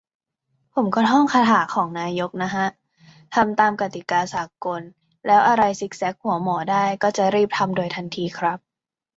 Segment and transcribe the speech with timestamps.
[0.73, 2.67] ผมก็จะท่องคาถาของนายกน่ะฮะ
[3.35, 4.81] "ทำตามกติกาสากล"
[5.25, 8.59] แล้วอะไรซิกแซกหัวหมอได้ ก็จะรีบทำโดยทันทีครับ